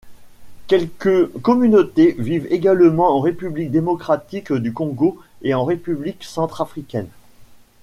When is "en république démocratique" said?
3.15-4.51